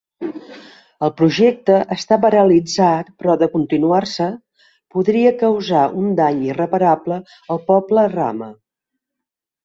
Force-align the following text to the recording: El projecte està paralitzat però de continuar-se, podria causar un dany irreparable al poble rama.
El 1.07 1.09
projecte 1.17 1.73
està 1.95 2.15
paralitzat 2.21 3.11
però 3.19 3.35
de 3.41 3.47
continuar-se, 3.55 4.29
podria 4.95 5.33
causar 5.41 5.83
un 6.03 6.07
dany 6.21 6.39
irreparable 6.53 7.19
al 7.57 7.61
poble 7.69 8.07
rama. 8.15 8.49